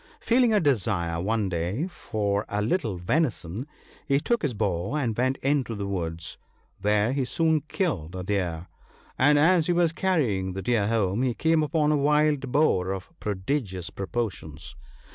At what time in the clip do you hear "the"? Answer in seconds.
5.75-5.85, 10.53-10.63